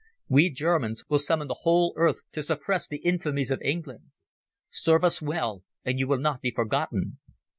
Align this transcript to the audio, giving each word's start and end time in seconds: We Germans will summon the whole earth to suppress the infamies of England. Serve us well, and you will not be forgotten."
We 0.27 0.49
Germans 0.49 1.03
will 1.09 1.19
summon 1.19 1.47
the 1.47 1.57
whole 1.61 1.93
earth 1.95 2.21
to 2.31 2.41
suppress 2.41 2.87
the 2.87 2.97
infamies 3.05 3.51
of 3.51 3.61
England. 3.61 4.05
Serve 4.71 5.03
us 5.03 5.21
well, 5.21 5.63
and 5.85 5.99
you 5.99 6.07
will 6.07 6.17
not 6.17 6.41
be 6.41 6.49
forgotten." 6.49 7.19